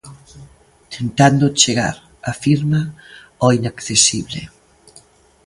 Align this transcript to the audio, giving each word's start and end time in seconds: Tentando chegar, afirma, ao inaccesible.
Tentando 0.95 1.55
chegar, 1.61 1.95
afirma, 2.31 2.81
ao 3.41 3.49
inaccesible. 3.59 4.41